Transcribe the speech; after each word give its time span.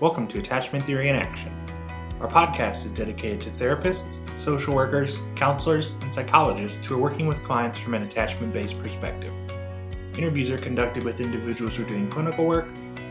Welcome 0.00 0.26
to 0.28 0.38
Attachment 0.38 0.84
Theory 0.84 1.08
in 1.08 1.14
Action. 1.14 1.52
Our 2.20 2.26
podcast 2.26 2.84
is 2.84 2.90
dedicated 2.90 3.40
to 3.42 3.50
therapists, 3.50 4.28
social 4.36 4.74
workers, 4.74 5.20
counselors, 5.36 5.92
and 6.02 6.12
psychologists 6.12 6.84
who 6.84 6.96
are 6.96 7.00
working 7.00 7.28
with 7.28 7.44
clients 7.44 7.78
from 7.78 7.94
an 7.94 8.02
attachment 8.02 8.52
based 8.52 8.76
perspective. 8.80 9.32
Interviews 10.18 10.50
are 10.50 10.58
conducted 10.58 11.04
with 11.04 11.20
individuals 11.20 11.76
who 11.76 11.84
are 11.84 11.86
doing 11.86 12.10
clinical 12.10 12.44
work, 12.44 12.66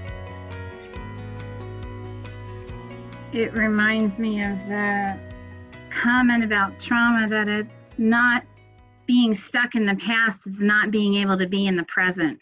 It 3.33 3.53
reminds 3.53 4.19
me 4.19 4.43
of 4.43 4.59
the 4.67 5.17
comment 5.91 6.43
about 6.43 6.79
trauma 6.79 7.29
that 7.29 7.49
it's 7.49 7.99
not 7.99 8.45
being 9.07 9.35
stuck 9.35 9.75
in 9.75 9.87
the 9.87 9.97
past, 9.97 10.47
it's 10.47 10.61
not 10.61 10.91
being 10.91 11.15
able 11.17 11.37
to 11.37 11.47
be 11.47 11.67
in 11.67 11.77
the 11.77 11.85
present. 11.85 12.41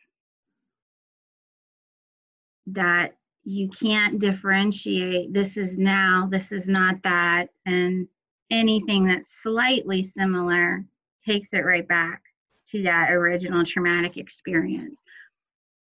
That 2.67 3.17
you 3.45 3.69
can't 3.69 4.19
differentiate 4.19 5.33
this 5.33 5.57
is 5.57 5.79
now, 5.79 6.29
this 6.31 6.53
is 6.53 6.69
not 6.69 7.03
that, 7.03 7.49
and 7.65 8.07
anything 8.51 9.07
that's 9.07 9.43
slightly 9.43 10.03
similar 10.03 10.85
takes 11.25 11.53
it 11.53 11.65
right 11.65 11.87
back 11.87 12.23
to 12.67 12.83
that 12.83 13.11
original 13.11 13.65
traumatic 13.65 14.17
experience. 14.17 15.01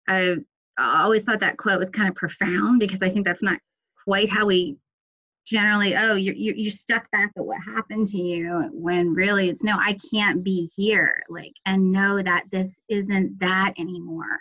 I, 0.08 0.36
always 0.78 1.22
thought 1.22 1.40
that 1.40 1.56
quote 1.56 1.78
was 1.78 1.88
kind 1.88 2.08
of 2.08 2.14
profound 2.14 2.80
because 2.80 3.02
I 3.02 3.08
think 3.08 3.24
that's 3.24 3.42
not 3.42 3.58
quite 4.04 4.28
how 4.28 4.44
we 4.46 4.76
generally 5.46 5.96
oh 5.96 6.16
you're, 6.16 6.34
you're 6.34 6.70
stuck 6.70 7.08
back 7.12 7.30
at 7.36 7.44
what 7.44 7.60
happened 7.62 8.06
to 8.06 8.18
you 8.18 8.68
when 8.72 9.14
really 9.14 9.48
it's 9.48 9.62
no 9.62 9.76
i 9.78 9.96
can't 10.12 10.42
be 10.42 10.68
here 10.74 11.22
like 11.28 11.52
and 11.66 11.92
know 11.92 12.20
that 12.20 12.44
this 12.50 12.80
isn't 12.88 13.38
that 13.38 13.72
anymore 13.78 14.40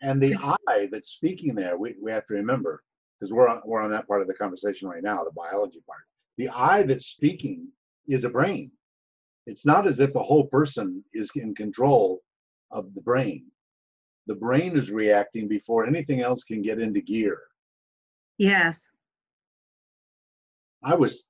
and 0.00 0.20
the 0.20 0.34
i 0.66 0.88
that's 0.90 1.10
speaking 1.10 1.54
there 1.54 1.76
we, 1.76 1.94
we 2.02 2.10
have 2.10 2.24
to 2.24 2.34
remember 2.34 2.82
because 3.20 3.32
we're 3.32 3.48
on, 3.48 3.60
we're 3.66 3.82
on 3.82 3.90
that 3.90 4.08
part 4.08 4.22
of 4.22 4.28
the 4.28 4.34
conversation 4.34 4.88
right 4.88 5.02
now 5.02 5.22
the 5.22 5.30
biology 5.36 5.82
part 5.86 6.00
the 6.38 6.48
I 6.48 6.84
that's 6.84 7.06
speaking 7.06 7.68
is 8.06 8.24
a 8.24 8.30
brain. 8.30 8.70
It's 9.46 9.66
not 9.66 9.86
as 9.86 10.00
if 10.00 10.12
the 10.12 10.22
whole 10.22 10.46
person 10.46 11.04
is 11.12 11.30
in 11.34 11.54
control 11.54 12.22
of 12.70 12.94
the 12.94 13.00
brain. 13.00 13.44
The 14.26 14.34
brain 14.34 14.76
is 14.76 14.90
reacting 14.90 15.48
before 15.48 15.86
anything 15.86 16.20
else 16.20 16.44
can 16.44 16.62
get 16.62 16.78
into 16.78 17.00
gear. 17.00 17.38
Yes. 18.38 18.88
I 20.84 20.94
was 20.94 21.28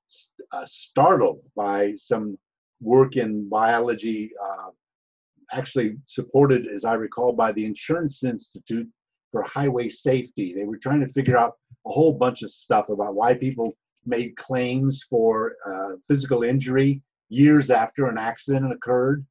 uh, 0.51 0.65
startled 0.65 1.41
by 1.55 1.93
some 1.95 2.37
work 2.81 3.15
in 3.15 3.49
biology, 3.49 4.31
uh, 4.43 4.69
actually 5.51 5.97
supported, 6.05 6.67
as 6.67 6.85
I 6.85 6.93
recall, 6.93 7.33
by 7.33 7.51
the 7.51 7.65
Insurance 7.65 8.23
Institute 8.23 8.87
for 9.31 9.41
Highway 9.41 9.89
Safety. 9.89 10.53
They 10.53 10.65
were 10.65 10.77
trying 10.77 10.99
to 10.99 11.07
figure 11.07 11.37
out 11.37 11.53
a 11.87 11.89
whole 11.89 12.13
bunch 12.13 12.43
of 12.43 12.51
stuff 12.51 12.89
about 12.89 13.15
why 13.15 13.33
people 13.33 13.75
made 14.05 14.35
claims 14.37 15.03
for 15.03 15.55
uh, 15.67 15.95
physical 16.07 16.43
injury 16.43 17.01
years 17.29 17.69
after 17.69 18.07
an 18.07 18.17
accident 18.17 18.71
occurred. 18.71 19.25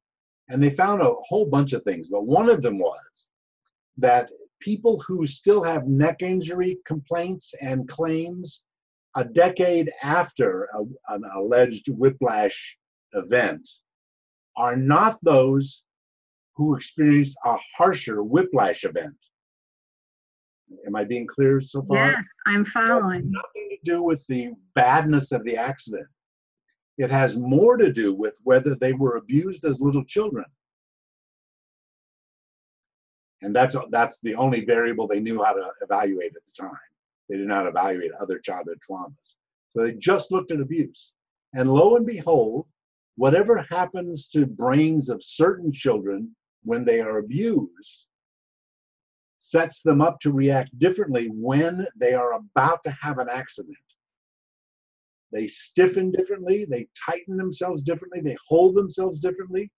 And 0.49 0.61
they 0.61 0.69
found 0.69 1.01
a 1.01 1.13
whole 1.21 1.45
bunch 1.45 1.73
of 1.73 1.83
things, 1.83 2.07
but 2.07 2.25
one 2.25 2.49
of 2.49 2.61
them 2.61 2.79
was 2.79 3.29
that 3.97 4.29
people 4.59 4.99
who 4.99 5.25
still 5.25 5.63
have 5.63 5.87
neck 5.87 6.21
injury 6.21 6.77
complaints 6.85 7.53
and 7.61 7.87
claims 7.87 8.63
a 9.15 9.23
decade 9.23 9.91
after 10.03 10.69
a, 10.75 11.13
an 11.13 11.23
alleged 11.35 11.89
whiplash 11.89 12.77
event 13.13 13.67
are 14.57 14.75
not 14.75 15.17
those 15.23 15.83
who 16.55 16.75
experienced 16.75 17.37
a 17.45 17.57
harsher 17.75 18.23
whiplash 18.23 18.83
event. 18.83 19.15
Am 20.85 20.95
I 20.95 21.03
being 21.03 21.27
clear 21.27 21.61
so 21.61 21.81
far? 21.81 22.11
Yes, 22.11 22.27
I'm 22.45 22.63
following. 22.65 23.31
nothing 23.31 23.69
to 23.69 23.77
do 23.83 24.03
with 24.03 24.25
the 24.27 24.51
badness 24.75 25.31
of 25.31 25.43
the 25.43 25.57
accident. 25.57 26.07
It 26.97 27.09
has 27.09 27.37
more 27.37 27.77
to 27.77 27.91
do 27.91 28.13
with 28.13 28.37
whether 28.43 28.75
they 28.75 28.93
were 28.93 29.15
abused 29.15 29.65
as 29.65 29.81
little 29.81 30.03
children. 30.03 30.45
And 33.41 33.55
that's 33.55 33.75
that's 33.89 34.19
the 34.19 34.35
only 34.35 34.65
variable 34.65 35.07
they 35.07 35.21
knew 35.21 35.41
how 35.41 35.53
to 35.53 35.71
evaluate 35.81 36.35
at 36.35 36.45
the 36.45 36.61
time. 36.61 36.77
They 37.29 37.37
did 37.37 37.47
not 37.47 37.67
evaluate 37.67 38.11
other 38.19 38.37
childhood 38.39 38.79
traumas. 38.87 39.35
So 39.69 39.83
they 39.83 39.93
just 39.93 40.31
looked 40.31 40.51
at 40.51 40.59
abuse. 40.59 41.13
And 41.53 41.71
lo 41.71 41.95
and 41.95 42.05
behold, 42.05 42.67
whatever 43.15 43.65
happens 43.69 44.27
to 44.29 44.45
brains 44.45 45.09
of 45.09 45.23
certain 45.23 45.71
children 45.71 46.35
when 46.63 46.83
they 46.83 46.99
are 46.99 47.19
abused 47.19 48.08
sets 49.39 49.81
them 49.81 50.01
up 50.01 50.19
to 50.19 50.31
react 50.31 50.77
differently 50.77 51.29
when 51.33 51.87
they 51.95 52.13
are 52.13 52.33
about 52.33 52.83
to 52.83 52.91
have 52.91 53.17
an 53.17 53.27
accident. 53.31 53.75
They 55.31 55.47
stiffen 55.47 56.11
differently, 56.11 56.65
they 56.65 56.87
tighten 57.05 57.37
themselves 57.37 57.81
differently, 57.81 58.21
they 58.21 58.37
hold 58.47 58.75
themselves 58.75 59.19
differently. 59.19 59.71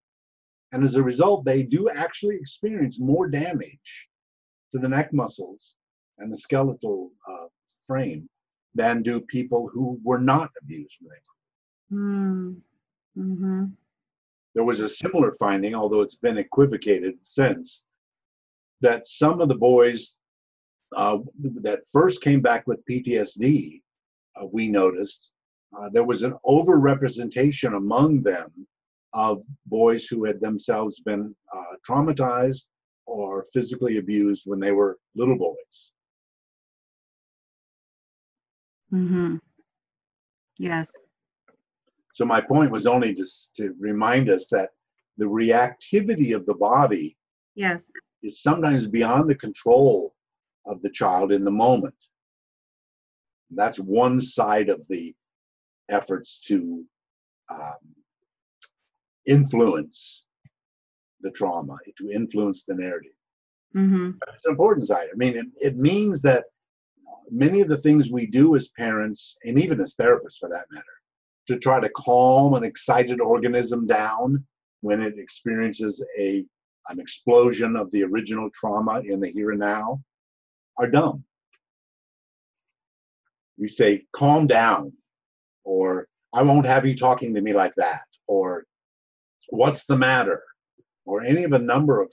And 0.72 0.84
as 0.84 0.96
a 0.96 1.04
result, 1.04 1.46
they 1.46 1.64
do 1.64 1.90
actually 1.90 2.36
experience 2.36 3.00
more 3.00 3.28
damage 3.28 4.08
to 4.72 4.80
the 4.80 4.90
neck 4.90 5.14
muscles 5.14 5.76
and 6.18 6.32
the 6.32 6.38
skeletal 6.38 7.12
uh, 7.30 7.48
frame 7.86 8.30
than 8.74 9.04
do 9.04 9.20
people 9.20 9.70
who 9.72 10.00
were 10.04 10.20
not 10.20 10.50
abused 10.62 10.98
when 11.02 11.12
they 11.12 11.96
were. 11.96 12.02
Mm. 12.02 12.56
Mm-hmm. 13.18 13.66
There 14.56 14.64
was 14.64 14.80
a 14.80 14.90
similar 14.90 15.34
finding, 15.34 15.76
although 15.76 16.02
it's 16.02 16.16
been 16.16 16.38
equivocated 16.38 17.16
since, 17.22 17.84
that 18.82 19.08
some 19.08 19.42
of 19.42 19.50
the 19.50 19.56
boys 19.56 20.20
uh, 20.96 21.18
that 21.62 21.86
first 21.92 22.22
came 22.22 22.42
back 22.42 22.68
with 22.68 22.86
PTSD, 22.90 23.82
uh, 24.40 24.46
we 24.52 24.70
noticed 24.70 25.32
uh, 25.78 25.90
there 25.94 26.04
was 26.04 26.24
an 26.24 26.34
overrepresentation 26.46 27.76
among 27.76 28.22
them 28.22 28.52
of 29.14 29.42
boys 29.66 30.06
who 30.06 30.26
had 30.26 30.42
themselves 30.42 31.00
been 31.02 31.36
uh, 31.54 31.76
traumatized 31.88 32.64
or 33.06 33.46
physically 33.54 33.98
abused 33.98 34.44
when 34.46 34.60
they 34.60 34.72
were 34.72 34.98
little 35.16 35.38
boys. 35.38 35.92
Mm-hmm. 38.94 39.38
Yes. 40.58 40.92
So 42.14 42.26
my 42.26 42.42
point 42.42 42.72
was 42.72 42.86
only 42.86 43.14
just 43.14 43.56
to 43.56 43.74
remind 43.80 44.30
us 44.30 44.48
that 44.50 44.70
the 45.18 45.26
reactivity 45.26 46.36
of 46.36 46.46
the 46.46 46.54
body 46.54 47.18
yes 47.56 47.90
is 48.24 48.42
sometimes 48.42 48.88
beyond 48.88 49.30
the 49.30 49.36
control 49.36 50.14
of 50.66 50.82
the 50.82 50.90
child 50.90 51.32
in 51.32 51.44
the 51.44 51.52
moment. 51.52 51.96
That's 53.50 53.80
one 53.80 54.20
side 54.20 54.70
of 54.70 54.82
the 54.90 55.14
efforts 55.90 56.40
to 56.48 56.86
um, 57.50 57.96
influence 59.26 60.28
the 61.22 61.32
trauma, 61.32 61.78
to 61.98 62.12
influence 62.12 62.64
the 62.66 62.76
narrative. 62.76 63.12
Mm-hmm. 63.76 64.12
It's 64.34 64.46
an 64.46 64.52
important 64.52 64.88
side. 64.88 65.08
I 65.14 65.18
mean, 65.18 65.36
it, 65.38 65.46
it 65.56 65.78
means 65.78 66.22
that 66.22 66.46
many 67.30 67.62
of 67.62 67.68
the 67.68 67.78
things 67.78 68.12
we 68.12 68.26
do 68.26 68.56
as 68.56 68.70
parents, 68.70 69.38
and 69.46 69.60
even 69.60 69.80
as 69.82 69.96
therapists 69.96 70.38
for 70.40 70.50
that 70.50 70.66
matter, 70.72 70.86
to 71.48 71.58
try 71.58 71.80
to 71.80 71.90
calm 71.90 72.54
an 72.54 72.64
excited 72.64 73.20
organism 73.20 73.88
down 73.88 74.44
when 74.82 75.02
it 75.02 75.18
experiences 75.18 76.04
a 76.20 76.46
an 76.90 77.00
explosion 77.00 77.76
of 77.76 77.92
the 77.92 78.04
original 78.04 78.50
trauma 78.54 79.02
in 79.02 79.20
the 79.20 79.30
here 79.30 79.52
and 79.52 79.60
now 79.60 80.02
are 80.78 80.90
dumb. 80.90 81.24
We 83.58 83.68
say, 83.68 84.06
calm 84.14 84.48
down, 84.48 84.94
or 85.64 86.08
I 86.34 86.42
won't 86.42 86.66
have 86.66 86.86
you 86.86 86.96
talking 86.96 87.34
to 87.36 87.42
me 87.42 87.54
like 87.54 87.76
that, 87.78 88.04
or 88.28 88.66
what's 89.50 89.86
the 89.86 89.98
matter, 89.98 90.44
or 91.06 91.22
any 91.22 91.44
of 91.44 91.54
a 91.54 91.60
number 91.60 92.02
of 92.02 92.12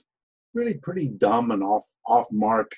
really 0.53 0.75
pretty 0.75 1.07
dumb 1.07 1.51
and 1.51 1.63
off 1.63 1.85
off 2.05 2.27
mark 2.31 2.71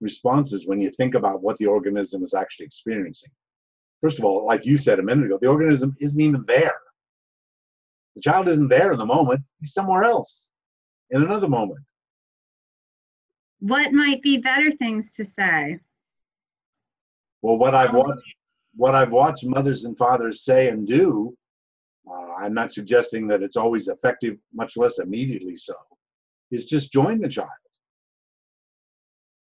responses 0.00 0.66
when 0.66 0.80
you 0.80 0.90
think 0.90 1.14
about 1.14 1.42
what 1.42 1.56
the 1.58 1.66
organism 1.66 2.22
is 2.24 2.34
actually 2.34 2.66
experiencing. 2.66 3.30
First 4.00 4.18
of 4.18 4.24
all, 4.24 4.44
like 4.44 4.66
you 4.66 4.76
said 4.76 4.98
a 4.98 5.02
minute 5.02 5.26
ago, 5.26 5.38
the 5.40 5.46
organism 5.46 5.94
isn't 6.00 6.20
even 6.20 6.44
there. 6.46 6.78
The 8.16 8.20
child 8.20 8.48
isn't 8.48 8.68
there 8.68 8.92
in 8.92 8.98
the 8.98 9.06
moment, 9.06 9.42
he's 9.60 9.72
somewhere 9.72 10.04
else 10.04 10.51
in 11.12 11.22
another 11.22 11.48
moment. 11.48 11.80
What 13.60 13.92
might 13.92 14.22
be 14.22 14.38
better 14.38 14.72
things 14.72 15.14
to 15.14 15.24
say? 15.24 15.78
Well, 17.42 17.58
what 17.58 17.74
I've 17.74 17.94
watched, 17.94 18.34
what 18.74 18.94
I've 18.94 19.12
watched 19.12 19.44
mothers 19.44 19.84
and 19.84 19.96
fathers 19.96 20.44
say 20.44 20.68
and 20.68 20.86
do, 20.86 21.36
uh, 22.10 22.32
I'm 22.40 22.54
not 22.54 22.72
suggesting 22.72 23.28
that 23.28 23.42
it's 23.42 23.56
always 23.56 23.88
effective, 23.88 24.36
much 24.52 24.76
less 24.76 24.98
immediately 24.98 25.54
so, 25.54 25.74
is 26.50 26.64
just 26.64 26.92
join 26.92 27.20
the 27.20 27.28
child. 27.28 27.48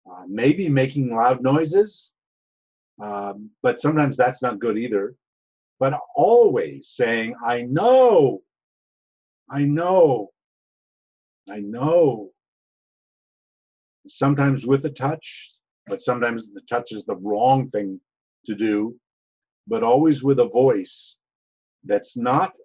Uh, 0.09 0.23
maybe 0.27 0.69
making 0.69 1.13
loud 1.13 1.44
noises, 1.44 2.12
um, 3.01 3.50
but 3.62 3.79
sometimes 3.79 4.17
that's 4.17 4.41
not 4.41 4.59
good 4.59 4.77
either. 4.77 5.13
But 5.79 6.00
always 6.15 6.89
saying, 6.89 7.35
I 7.45 7.62
know, 7.62 8.41
I 9.50 9.63
know, 9.63 10.31
I 11.50 11.60
know. 11.60 12.31
Sometimes 14.07 14.66
with 14.66 14.86
a 14.86 14.90
touch, 14.90 15.51
but 15.88 16.01
sometimes 16.01 16.54
the 16.54 16.62
touch 16.62 16.92
is 16.92 17.06
the 17.06 17.18
wrong 17.18 17.68
thing 17.68 18.00
to 18.46 18.56
do, 18.56 18.96
but 19.68 19.84
always 19.84 20.24
with 20.24 20.40
a 20.40 20.48
voice 20.48 21.18
that's 21.84 22.18
not 22.18 22.56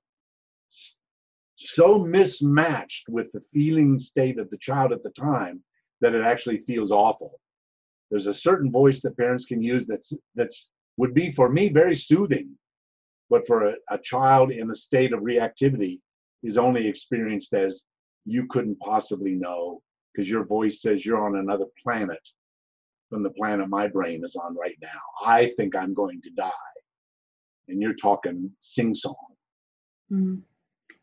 so 1.56 1.98
mismatched 1.98 3.08
with 3.08 3.30
the 3.32 3.40
feeling 3.40 3.98
state 3.98 4.38
of 4.38 4.50
the 4.50 4.58
child 4.58 4.92
at 4.92 5.02
the 5.02 5.10
time 5.10 5.62
that 6.00 6.14
it 6.14 6.24
actually 6.24 6.58
feels 6.58 6.90
awful. 6.90 7.40
There's 8.10 8.26
a 8.26 8.34
certain 8.34 8.70
voice 8.70 9.00
that 9.02 9.16
parents 9.16 9.44
can 9.44 9.62
use 9.62 9.86
that's 9.86 10.12
that's 10.34 10.70
would 10.96 11.14
be 11.14 11.32
for 11.32 11.48
me 11.48 11.68
very 11.68 11.94
soothing, 11.94 12.56
but 13.30 13.46
for 13.46 13.70
a, 13.70 13.74
a 13.90 13.98
child 13.98 14.52
in 14.52 14.70
a 14.70 14.74
state 14.74 15.12
of 15.12 15.20
reactivity 15.20 16.00
is 16.42 16.56
only 16.58 16.86
experienced 16.86 17.54
as 17.54 17.84
you 18.24 18.46
couldn't 18.46 18.78
possibly 18.80 19.32
know 19.32 19.82
because 20.12 20.28
your 20.28 20.44
voice 20.44 20.80
says 20.80 21.04
you're 21.04 21.24
on 21.24 21.36
another 21.36 21.66
planet 21.82 22.20
from 23.10 23.22
the 23.22 23.30
planet 23.30 23.68
my 23.68 23.86
brain 23.86 24.22
is 24.24 24.36
on 24.36 24.56
right 24.56 24.76
now. 24.80 24.88
I 25.24 25.46
think 25.56 25.76
I'm 25.76 25.94
going 25.94 26.20
to 26.22 26.30
die. 26.30 26.50
And 27.68 27.80
you're 27.80 27.94
talking 27.94 28.50
sing 28.60 28.94
song. 28.94 29.14
Mm. 30.12 30.40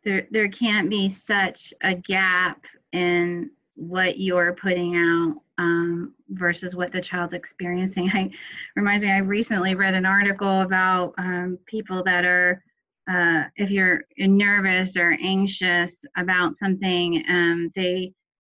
There, 0.03 0.27
there 0.31 0.50
can't 0.50 0.89
be 0.89 1.09
such 1.09 1.73
a 1.81 1.95
gap 1.95 2.65
in 2.91 3.51
what 3.75 4.19
you're 4.19 4.53
putting 4.53 4.95
out 4.95 5.35
um, 5.57 6.13
versus 6.29 6.75
what 6.75 6.91
the 6.91 7.01
child's 7.01 7.33
experiencing. 7.33 8.09
I 8.13 8.31
reminds 8.75 9.03
me, 9.03 9.12
I 9.12 9.19
recently 9.19 9.75
read 9.75 9.94
an 9.94 10.06
article 10.06 10.62
about 10.62 11.13
um, 11.18 11.57
people 11.65 12.03
that 12.03 12.25
are, 12.25 12.63
uh, 13.09 13.44
if 13.56 13.69
you're 13.69 14.03
nervous 14.18 14.95
or 14.95 15.18
anxious 15.21 16.03
about 16.18 16.56
something, 16.56 17.24
um, 17.27 17.71
they 17.75 18.13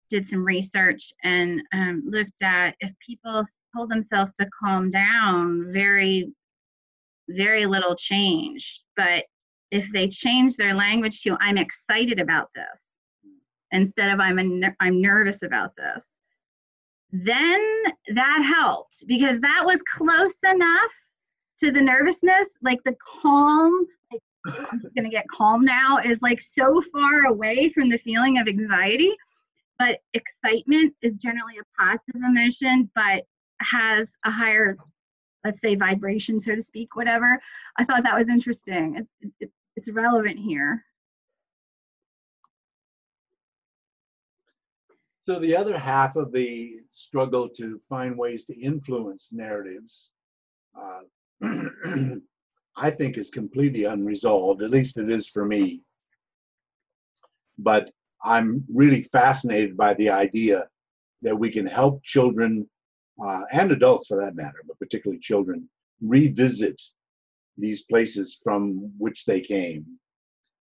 did 0.10 0.28
some 0.28 0.46
research 0.46 1.12
and 1.24 1.62
um, 1.74 2.04
looked 2.06 2.42
at 2.42 2.76
if 2.80 2.92
people 3.06 3.44
told 3.76 3.90
themselves 3.90 4.34
to 4.34 4.50
calm 4.64 4.90
down, 4.90 5.72
very, 5.74 6.32
very 7.30 7.66
little 7.66 7.96
changed. 7.96 8.82
But 8.96 9.26
if 9.72 9.92
they 9.92 10.08
change 10.08 10.56
their 10.56 10.74
language 10.74 11.22
to 11.24 11.38
"I'm 11.42 11.58
excited 11.58 12.20
about 12.20 12.50
this" 12.56 12.90
instead 13.72 14.12
of 14.12 14.20
"I'm 14.20 14.64
I'm 14.80 15.02
nervous 15.02 15.44
about 15.44 15.76
this," 15.76 16.08
then 17.12 17.84
that 18.08 18.42
helped 18.42 19.04
because 19.08 19.40
that 19.42 19.64
was 19.66 19.82
close 19.84 20.38
enough 20.50 20.92
to 21.60 21.72
the 21.72 21.82
nervousness, 21.82 22.50
like 22.62 22.80
the 22.86 22.96
calm. 23.22 23.88
I'm 24.72 24.82
just 24.82 24.96
gonna 24.96 25.10
get 25.10 25.28
calm 25.30 25.66
now 25.66 26.00
is 26.04 26.22
like 26.22 26.42
so 26.42 26.82
far 26.94 27.26
away 27.26 27.70
from 27.70 27.90
the 27.90 27.98
feeling 28.00 28.40
of 28.40 28.48
anxiety 28.48 29.16
but 29.80 30.00
excitement 30.14 30.96
is 31.02 31.18
generally 31.18 31.58
a 31.60 31.82
positive 31.82 32.22
emotion 32.24 32.90
but 32.96 33.24
has 33.60 34.12
a 34.26 34.32
higher 34.32 34.78
let's 35.48 35.62
say 35.62 35.76
vibration 35.76 36.40
so 36.40 36.56
to 36.56 36.62
speak 36.62 36.96
whatever. 36.96 37.40
I 37.78 37.86
thought 37.86 38.04
that 38.04 38.18
was 38.18 38.30
interesting. 38.30 39.08
It, 39.22 39.32
it, 39.40 39.52
it's 39.78 39.90
relevant 39.90 40.38
here. 40.38 40.84
So 45.26 45.40
the 45.40 45.56
other 45.56 45.78
half 45.78 46.16
of 46.16 46.32
the 46.32 46.76
struggle 46.90 47.50
to 47.50 47.80
find 47.80 48.18
ways 48.18 48.44
to 48.46 48.60
influence 48.60 49.30
narratives 49.32 50.12
uh, 50.80 51.02
i 52.78 52.90
think 52.90 53.18
is 53.18 53.30
completely 53.30 53.86
unresolved 53.86 54.62
at 54.62 54.72
least 54.72 54.98
it 54.98 55.12
is 55.12 55.28
for 55.28 55.46
me. 55.46 55.82
But 57.58 57.92
I'm 58.24 58.64
really 58.74 59.02
fascinated 59.02 59.76
by 59.76 59.94
the 59.96 60.10
idea 60.10 60.68
that 61.22 61.36
we 61.36 61.50
can 61.50 61.66
help 61.66 62.04
children 62.04 62.70
uh, 63.24 63.44
and 63.52 63.72
adults 63.72 64.08
for 64.08 64.18
that 64.18 64.36
matter, 64.36 64.62
but 64.68 64.78
particularly 64.80 65.20
children, 65.20 65.68
revisit 66.02 66.80
these 67.58 67.84
places 67.84 68.40
from 68.44 68.92
which 68.98 69.26
they 69.26 69.42
came 69.42 69.86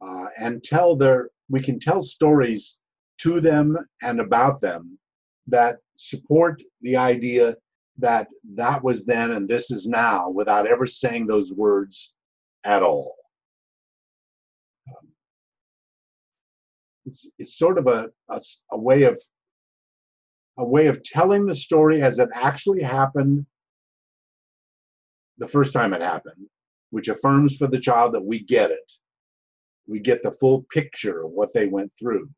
uh, 0.02 0.26
and 0.38 0.64
tell 0.64 0.96
their, 0.96 1.30
we 1.50 1.60
can 1.60 1.80
tell 1.80 2.02
stories 2.02 2.78
to 3.20 3.40
them 3.40 3.76
and 4.04 4.20
about 4.20 4.62
them 4.62 5.00
that 5.48 5.78
support 5.96 6.62
the 6.82 6.96
idea 6.96 7.56
that 8.00 8.28
that 8.54 8.84
was 8.84 9.06
then 9.06 9.32
and 9.32 9.48
this 9.48 9.72
is 9.72 9.88
now 9.88 10.30
without 10.30 10.68
ever 10.68 10.86
saying 10.86 11.26
those 11.26 11.52
words 11.54 12.14
at 12.64 12.84
all. 12.84 13.18
it's, 17.08 17.30
it's 17.40 17.58
sort 17.58 17.78
of 17.78 17.88
a, 17.88 18.10
a, 18.30 18.42
a 18.72 18.78
way 18.78 19.04
of 19.04 19.20
a 20.60 20.66
way 20.66 20.88
of 20.88 21.04
telling 21.04 21.46
the 21.46 21.54
story 21.54 22.02
as 22.02 22.20
it 22.20 22.30
actually 22.34 22.82
happened 22.82 23.46
the 25.38 25.48
first 25.48 25.72
time 25.72 25.94
it 25.94 26.02
happened, 26.02 26.48
which 26.90 27.10
affirms 27.10 27.56
for 27.58 27.68
the 27.68 27.80
child 27.80 28.14
that 28.14 28.26
we 28.26 28.40
get 28.40 28.72
it. 28.72 28.92
We 29.88 30.00
get 30.00 30.24
the 30.24 30.32
full 30.32 30.66
picture 30.74 31.26
of 31.26 31.32
what 31.32 31.54
they 31.54 31.68
went 31.68 31.94
through. 31.94 32.30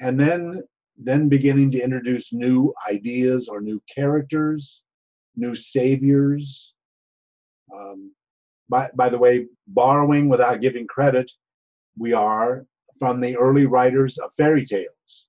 And 0.00 0.18
then 0.18 0.64
then 0.96 1.28
beginning 1.28 1.70
to 1.72 1.80
introduce 1.80 2.32
new 2.32 2.72
ideas 2.88 3.48
or 3.48 3.60
new 3.60 3.80
characters, 3.92 4.82
new 5.36 5.54
saviors. 5.54 6.74
Um, 7.74 8.12
by, 8.68 8.90
by 8.94 9.08
the 9.08 9.18
way, 9.18 9.46
borrowing 9.68 10.28
without 10.28 10.60
giving 10.60 10.86
credit, 10.86 11.30
we 11.98 12.12
are 12.12 12.66
from 12.98 13.20
the 13.20 13.36
early 13.36 13.66
writers 13.66 14.18
of 14.18 14.32
fairy 14.34 14.64
tales, 14.64 15.28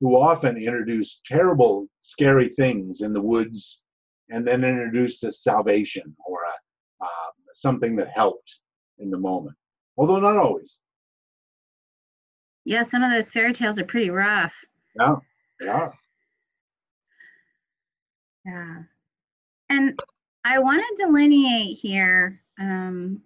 who 0.00 0.16
often 0.16 0.56
introduced 0.56 1.24
terrible, 1.24 1.88
scary 2.00 2.48
things 2.48 3.00
in 3.00 3.12
the 3.12 3.22
woods 3.22 3.82
and 4.30 4.46
then 4.46 4.64
introduced 4.64 5.24
a 5.24 5.30
salvation 5.30 6.14
or 6.26 6.38
a, 6.42 7.04
uh, 7.04 7.30
something 7.52 7.96
that 7.96 8.08
helped 8.14 8.60
in 8.98 9.10
the 9.10 9.18
moment, 9.18 9.56
although 9.96 10.20
not 10.20 10.36
always. 10.36 10.80
Yeah, 12.64 12.82
some 12.82 13.02
of 13.02 13.10
those 13.10 13.30
fairy 13.30 13.52
tales 13.52 13.78
are 13.78 13.84
pretty 13.84 14.10
rough. 14.10 14.54
Yeah, 14.96 15.16
are. 15.68 15.94
Yeah. 18.44 18.82
And 19.70 19.98
I 20.44 20.58
want 20.58 20.82
to 20.82 21.04
delineate 21.04 21.78
here 21.78 22.40
um, 22.60 23.22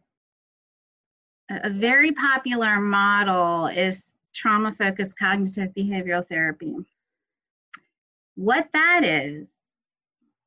a 1.50 1.70
very 1.70 2.12
popular 2.12 2.78
model 2.78 3.66
is 3.66 4.14
trauma 4.34 4.70
focused 4.72 5.18
cognitive 5.18 5.72
behavioral 5.76 6.26
therapy. 6.26 6.76
What 8.36 8.68
that 8.72 9.02
is, 9.04 9.52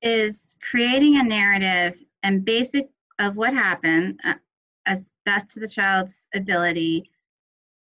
is 0.02 0.56
creating 0.62 1.18
a 1.18 1.24
narrative 1.24 2.00
and 2.24 2.46
basic 2.46 2.90
of 3.20 3.36
what 3.36 3.54
happened 3.54 4.20
uh, 4.24 4.36
as 4.86 5.10
best 5.26 5.52
to 5.52 5.60
the 5.60 5.68
child's 5.68 6.28
ability 6.34 7.10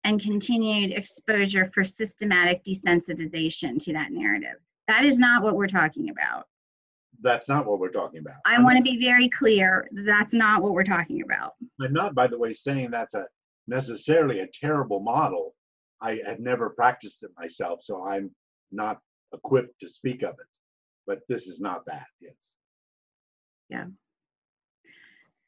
and 0.07 0.23
continued 0.23 0.97
exposure 0.97 1.69
for 1.75 1.83
systematic 1.83 2.63
desensitization 2.63 3.83
to 3.83 3.93
that 3.93 4.13
narrative. 4.13 4.55
That 4.87 5.05
is 5.05 5.19
not 5.19 5.43
what 5.43 5.57
we're 5.57 5.67
talking 5.67 6.11
about. 6.11 6.47
That's 7.23 7.49
not 7.49 7.67
what 7.67 7.81
we're 7.81 7.91
talking 7.91 8.21
about. 8.21 8.37
I 8.45 8.63
want 8.63 8.77
to 8.77 8.85
be 8.85 9.05
very 9.05 9.29
clear. 9.29 9.89
That's 9.91 10.33
not 10.33 10.63
what 10.63 10.75
we're 10.75 10.85
talking 10.85 11.23
about. 11.23 11.55
I'm 11.81 11.93
not, 11.93 12.15
by 12.15 12.29
the 12.29 12.39
way, 12.39 12.53
saying 12.53 12.93
that's 12.93 13.15
a 13.15 13.27
necessarily 13.67 14.41
a 14.41 14.47
terrible 14.47 15.01
model. 15.01 15.57
I 16.01 16.21
have 16.25 16.39
never 16.39 16.71
practiced 16.71 17.25
it 17.25 17.31
myself, 17.37 17.83
so 17.83 18.07
I'm 18.07 18.31
not 18.71 19.01
equipped 19.35 19.81
to 19.81 19.89
speak 19.89 20.23
of 20.23 20.35
it. 20.39 20.47
But 21.09 21.23
this 21.29 21.49
is 21.49 21.59
not 21.59 21.85
that, 21.87 22.07
yes. 22.21 22.55
Yeah. 23.71 23.87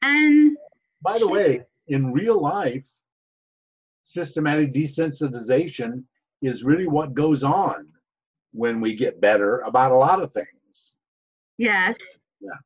And 0.02 0.56
by 1.00 1.16
the 1.18 1.28
way, 1.28 1.62
in 1.86 2.12
real 2.12 2.40
life, 2.40 2.88
systematic 4.08 4.72
desensitization 4.72 6.02
is 6.40 6.64
really 6.64 6.86
what 6.88 7.12
goes 7.12 7.44
on 7.44 7.86
when 8.52 8.80
we 8.80 8.94
get 8.94 9.20
better 9.20 9.58
about 9.60 9.92
a 9.92 9.96
lot 9.96 10.22
of 10.22 10.32
things. 10.32 10.96
Yes. 11.58 11.98
Yeah. 12.40 12.56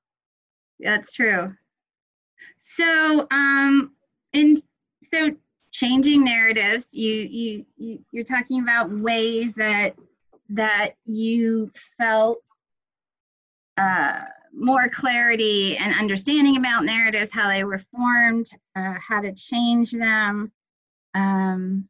That's 0.78 1.10
true. 1.12 1.52
So, 2.56 3.26
um, 3.32 3.92
in 4.32 4.62
so 5.02 5.30
changing 5.72 6.24
narratives, 6.24 6.94
you 6.94 7.12
you, 7.12 7.66
you 7.76 8.04
you're 8.12 8.24
talking 8.24 8.62
about 8.62 8.92
ways 8.92 9.54
that 9.54 9.96
that 10.50 10.90
you 11.04 11.72
felt 11.98 12.38
uh, 13.78 14.20
more 14.54 14.88
clarity 14.88 15.76
and 15.78 15.92
understanding 15.94 16.56
about 16.56 16.84
narratives, 16.84 17.32
how 17.32 17.48
they 17.48 17.64
were 17.64 17.80
formed, 17.92 18.48
uh, 18.76 18.94
how 19.00 19.20
to 19.20 19.32
change 19.32 19.90
them. 19.90 20.52
Um, 21.14 21.88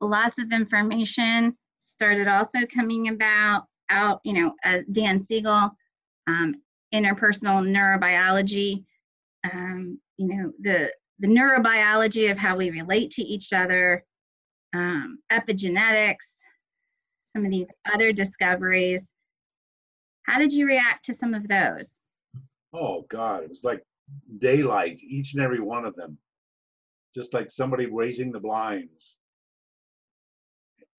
lots 0.00 0.38
of 0.38 0.52
information 0.52 1.56
started 1.80 2.28
also 2.28 2.60
coming 2.72 3.08
about 3.08 3.64
out, 3.90 4.20
you 4.24 4.34
know, 4.34 4.54
uh, 4.64 4.80
Dan 4.92 5.18
Siegel, 5.18 5.70
um, 6.26 6.54
interpersonal 6.92 7.64
neurobiology, 7.66 8.84
um, 9.50 9.98
you 10.16 10.28
know, 10.28 10.52
the 10.60 10.92
the 11.20 11.26
neurobiology 11.26 12.30
of 12.30 12.38
how 12.38 12.56
we 12.56 12.70
relate 12.70 13.10
to 13.10 13.22
each 13.22 13.52
other, 13.52 14.04
um, 14.74 15.18
epigenetics, 15.32 16.42
some 17.24 17.44
of 17.44 17.50
these 17.50 17.66
other 17.92 18.12
discoveries. 18.12 19.12
How 20.24 20.38
did 20.38 20.52
you 20.52 20.66
react 20.66 21.06
to 21.06 21.14
some 21.14 21.34
of 21.34 21.48
those? 21.48 21.90
Oh 22.72 23.04
God, 23.08 23.42
it 23.42 23.48
was 23.48 23.64
like 23.64 23.82
daylight, 24.38 25.00
each 25.02 25.32
and 25.34 25.42
every 25.42 25.60
one 25.60 25.84
of 25.84 25.96
them. 25.96 26.18
Just 27.18 27.34
like 27.34 27.50
somebody 27.50 27.86
raising 27.86 28.30
the 28.30 28.38
blinds. 28.38 29.16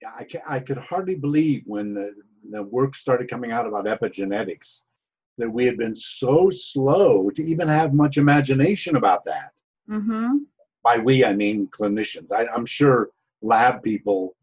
I, 0.05 0.27
I 0.45 0.59
could 0.59 0.77
hardly 0.77 1.15
believe 1.15 1.63
when 1.65 1.93
the, 1.93 2.13
the 2.51 2.61
work 2.61 2.93
started 2.93 3.29
coming 3.29 3.53
out 3.53 3.65
about 3.65 3.85
epigenetics 3.85 4.81
that 5.37 5.49
we 5.49 5.65
had 5.65 5.77
been 5.77 5.95
so 5.95 6.49
slow 6.49 7.29
to 7.29 7.41
even 7.41 7.69
have 7.69 7.93
much 7.93 8.17
imagination 8.17 8.97
about 8.97 9.23
that. 9.23 9.51
Mm-hmm. 9.89 10.39
By 10.83 10.97
we, 10.97 11.23
I 11.23 11.31
mean 11.31 11.67
clinicians. 11.67 12.33
I, 12.33 12.47
I'm 12.53 12.65
sure 12.65 13.11
lab 13.41 13.81
people 13.81 14.35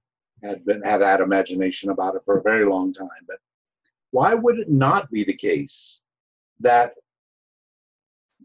had 0.43 0.65
been 0.65 0.83
had 0.83 1.03
that 1.03 1.21
imagination 1.21 1.91
about 1.91 2.15
it 2.15 2.23
for 2.25 2.39
a 2.39 2.43
very 2.43 2.65
long 2.65 2.95
time. 2.95 3.25
But 3.29 3.37
why 4.13 4.33
would 4.33 4.59
it 4.59 4.71
not 4.71 5.11
be 5.11 5.25
the 5.25 5.35
case 5.35 6.05
that 6.61 6.93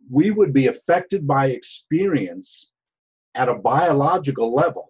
we 0.09 0.31
would 0.31 0.51
be 0.51 0.67
affected 0.67 1.25
by 1.25 1.47
experience 1.47 2.73
at 3.35 3.49
a 3.49 3.55
biological 3.55 4.53
level? 4.53 4.89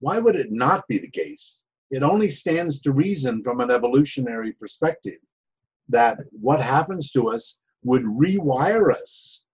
Why 0.00 0.18
would 0.18 0.36
it 0.36 0.50
not 0.50 0.86
be 0.88 0.98
the 0.98 1.10
case? 1.10 1.62
It 1.90 2.02
only 2.02 2.30
stands 2.30 2.80
to 2.80 2.92
reason 2.92 3.42
from 3.42 3.60
an 3.60 3.70
evolutionary 3.70 4.52
perspective 4.52 5.18
that 5.88 6.18
what 6.30 6.60
happens 6.60 7.10
to 7.12 7.28
us 7.28 7.58
would 7.84 8.02
rewire 8.04 8.92
us 8.94 9.44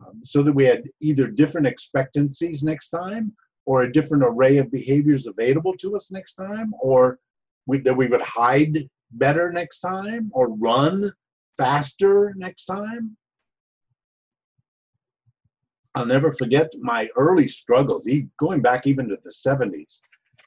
um, 0.00 0.20
so 0.22 0.42
that 0.42 0.52
we 0.52 0.64
had 0.64 0.84
either 1.00 1.26
different 1.26 1.66
expectancies 1.66 2.62
next 2.62 2.90
time 2.90 3.34
or 3.66 3.82
a 3.82 3.92
different 3.92 4.24
array 4.24 4.58
of 4.58 4.70
behaviors 4.70 5.26
available 5.26 5.74
to 5.74 5.96
us 5.96 6.10
next 6.10 6.34
time 6.34 6.72
or 6.80 7.18
we, 7.66 7.78
that 7.80 7.94
we 7.94 8.06
would 8.06 8.22
hide 8.22 8.88
better 9.12 9.52
next 9.52 9.80
time 9.80 10.30
or 10.32 10.54
run 10.54 11.12
faster 11.56 12.34
next 12.36 12.66
time 12.66 13.16
i'll 15.96 16.06
never 16.06 16.32
forget 16.32 16.70
my 16.80 17.08
early 17.16 17.48
struggles 17.48 18.08
going 18.38 18.62
back 18.62 18.86
even 18.86 19.08
to 19.08 19.18
the 19.24 19.30
70s 19.30 20.00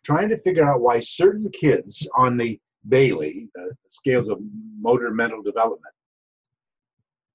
trying 0.04 0.30
to 0.30 0.38
figure 0.38 0.68
out 0.68 0.82
why 0.82 1.00
certain 1.00 1.50
kids 1.52 2.08
on 2.16 2.38
the 2.38 2.60
Bayley, 2.88 3.50
the 3.56 3.76
scales 3.88 4.30
of 4.30 4.40
motor 4.80 5.12
mental 5.12 5.42
development, 5.42 5.94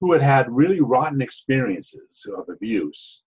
who 0.01 0.11
had 0.11 0.21
had 0.21 0.51
really 0.51 0.81
rotten 0.81 1.21
experiences 1.21 2.25
of 2.37 2.49
abuse, 2.49 3.23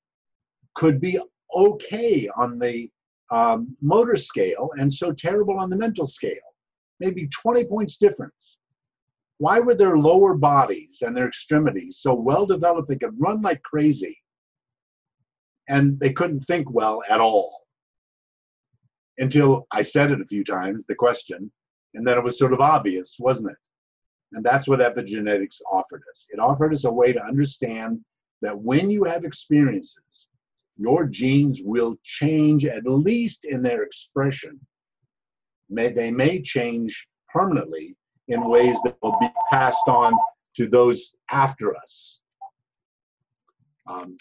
could 0.75 1.01
be 1.01 1.19
okay 1.55 2.29
on 2.37 2.59
the 2.59 2.91
um, 3.31 3.77
motor 3.81 4.17
scale 4.17 4.71
and 4.79 4.93
so 4.93 5.13
terrible 5.13 5.59
on 5.59 5.71
the 5.71 5.77
mental 5.77 6.07
scale. 6.07 6.55
Maybe 7.01 7.29
20 7.29 7.65
points 7.65 7.97
difference. 7.97 8.59
Why 9.39 9.61
were 9.61 9.75
their 9.75 9.99
lower 9.99 10.35
bodies 10.35 11.03
and 11.07 11.17
their 11.17 11.29
extremities 11.29 11.99
so 11.99 12.15
well 12.15 12.45
developed 12.45 12.89
they 12.89 12.97
could 12.97 13.15
run 13.19 13.41
like 13.41 13.63
crazy 13.63 14.19
and 15.69 15.99
they 16.01 16.13
couldn't 16.13 16.41
think 16.41 16.71
well 16.71 17.03
at 17.09 17.21
all? 17.21 17.67
Until 19.19 19.67
I 19.73 19.83
said 19.83 20.11
it 20.13 20.21
a 20.21 20.27
few 20.27 20.45
times, 20.45 20.85
the 20.87 20.95
question, 20.95 21.51
and 21.95 22.07
then 22.07 22.19
it 22.19 22.25
was 22.25 22.39
sort 22.39 22.53
of 22.53 22.61
obvious, 22.61 23.17
wasn't 23.19 23.51
it? 23.51 23.57
And 24.33 24.45
that's 24.45 24.69
what 24.69 24.81
epigenetics 24.81 25.61
offered 25.71 26.03
us. 26.11 26.27
It 26.31 26.39
offered 26.39 26.73
us 26.73 26.85
a 26.85 26.93
way 26.93 27.13
to 27.13 27.25
understand 27.25 28.01
that 28.43 28.59
when 28.59 28.91
you 28.91 29.05
have 29.05 29.25
experiences, 29.25 30.29
your 30.77 31.07
genes 31.07 31.61
will 31.63 31.97
change 32.05 32.65
at 32.65 32.87
least 32.87 33.45
in 33.45 33.63
their 33.63 33.83
expression. 33.83 34.61
May, 35.69 35.89
they 35.89 36.11
may 36.11 36.41
change 36.41 37.09
permanently 37.29 37.97
in 38.29 38.49
ways 38.49 38.77
that 38.85 38.97
will 39.03 39.19
be 39.21 39.29
passed 39.51 39.89
on 39.89 40.13
to 40.55 40.69
those 40.69 41.17
after 41.31 41.77
us. 41.77 42.21
Um, 43.87 44.17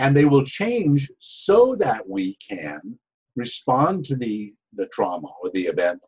and 0.00 0.16
they 0.16 0.24
will 0.24 0.44
change 0.44 1.10
so 1.18 1.76
that 1.76 2.08
we 2.08 2.36
can 2.36 2.98
respond 3.36 4.04
to 4.04 4.16
the, 4.16 4.52
the 4.74 4.86
trauma 4.88 5.28
or 5.42 5.50
the 5.50 5.66
event 5.66 6.04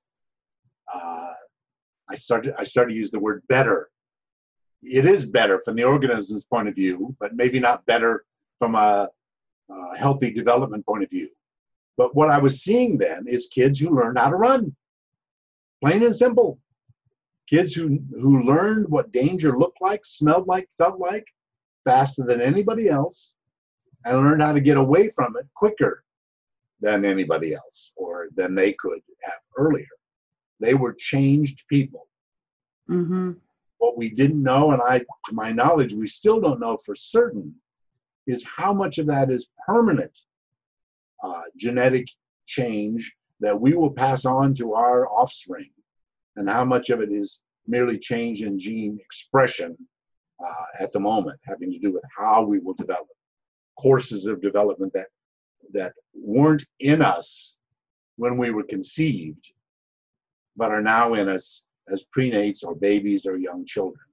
uh, 0.93 1.33
I 2.09 2.15
started 2.15 2.55
I 2.59 2.65
started 2.65 2.93
to 2.93 2.99
use 2.99 3.11
the 3.11 3.19
word 3.19 3.43
better. 3.49 3.91
It 4.83 5.07
is 5.07 5.25
better 5.25 5.61
from 5.65 5.77
the 5.77 5.85
organism's 5.85 6.45
point 6.45 6.69
of 6.69 6.75
view, 6.75 7.17
but 7.21 7.35
maybe 7.35 7.61
not 7.61 7.87
better 7.87 8.25
from 8.59 8.75
a, 8.75 9.09
a 9.71 9.97
healthy 9.97 10.31
development 10.31 10.85
point 10.85 11.05
of 11.05 11.11
view. 11.11 11.29
But 11.97 12.15
what 12.15 12.31
I 12.31 12.39
was 12.39 12.63
seeing 12.63 12.99
then 12.99 13.27
is 13.27 13.47
kids 13.49 13.79
who 13.79 13.97
learned 13.97 14.19
how 14.19 14.31
to 14.31 14.37
run, 14.37 14.75
plain 15.83 16.03
and 16.03 16.15
simple. 16.15 16.59
Kids 17.49 17.75
who 17.75 17.99
who 18.13 18.43
learned 18.43 18.89
what 18.89 19.13
danger 19.13 19.59
looked 19.59 19.81
like, 19.81 20.05
smelled 20.05 20.47
like, 20.47 20.69
felt 20.77 20.99
like, 20.99 21.27
faster 21.85 22.25
than 22.25 22.41
anybody 22.41 22.89
else, 22.89 23.37
and 24.05 24.17
learned 24.17 24.43
how 24.43 24.53
to 24.53 24.61
get 24.61 24.77
away 24.77 25.09
from 25.09 25.37
it 25.37 25.47
quicker 25.55 26.05
than 26.81 27.05
anybody 27.05 27.55
else 27.55 27.93
or 27.97 28.29
than 28.35 28.55
they 28.55 28.73
could 28.73 29.01
have 29.23 29.41
earlier. 29.57 29.87
They 30.61 30.75
were 30.75 30.93
changed 30.93 31.65
people. 31.69 32.09
Mm-hmm. 32.91 33.33
What 33.79 33.97
we 33.97 34.11
didn't 34.11 34.43
know, 34.43 34.73
and 34.73 34.83
I, 34.83 34.99
to 34.99 35.33
my 35.33 35.53
knowledge, 35.53 35.93
we 35.93 36.07
still 36.07 36.41
don't 36.41 36.61
know 36.61 36.77
for 36.85 36.95
certain, 36.95 37.55
is 38.27 38.45
how 38.45 38.73
much 38.73 38.99
of 38.99 39.07
that 39.07 39.31
is 39.31 39.49
permanent 39.67 40.17
uh, 41.23 41.43
genetic 41.57 42.09
change 42.47 43.15
that 43.41 43.61
we 43.61 43.75
will 43.75 43.91
pass 43.91 44.25
on 44.25 44.55
to 44.55 44.75
our 44.75 45.09
offspring, 45.09 45.71
and 46.37 46.49
how 46.49 46.65
much 46.65 46.91
of 46.91 47.01
it 47.01 47.11
is 47.11 47.43
merely 47.67 47.99
change 47.99 48.43
in 48.43 48.59
gene 48.59 48.99
expression 49.01 49.77
uh, 50.45 50.65
at 50.81 50.93
the 50.93 51.01
moment, 51.01 51.39
having 51.45 51.71
to 51.73 51.79
do 51.79 51.93
with 51.93 52.03
how 52.17 52.43
we 52.43 52.59
will 52.59 52.75
develop 52.75 53.09
courses 53.81 54.27
of 54.27 54.41
development 54.43 54.93
that 54.93 55.09
that 55.73 55.93
weren't 56.15 56.65
in 56.81 57.01
us 57.01 57.57
when 58.17 58.37
we 58.37 58.51
were 58.51 58.65
conceived 58.65 59.53
but 60.57 60.71
are 60.71 60.83
now 60.83 61.15
in 61.15 61.29
us 61.29 61.67
as 61.91 62.05
prenates 62.17 62.65
or 62.65 62.75
babies 62.75 63.27
or 63.27 63.37
young 63.37 63.65
children. 63.65 64.05